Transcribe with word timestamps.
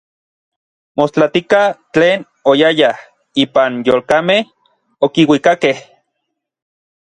Mostlatika 1.01 1.59
tlen 1.93 2.25
oyayaj 2.53 2.89
ipan 3.45 3.73
yolkamej 3.91 4.41
okiuikakej. 5.09 5.77